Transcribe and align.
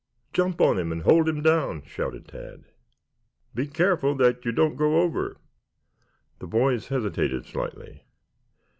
"Jump 0.33 0.59
on 0.59 0.79
him 0.79 0.91
and 0.91 1.03
hold 1.03 1.29
him 1.29 1.43
down," 1.43 1.83
shouted 1.83 2.27
Tad. 2.27 2.63
"Be 3.53 3.67
careful 3.67 4.15
that 4.15 4.43
you 4.43 4.51
don't 4.51 4.75
go 4.75 4.99
over." 4.99 5.37
The 6.39 6.47
boys 6.47 6.87
hesitated 6.87 7.45
slightly. 7.45 8.03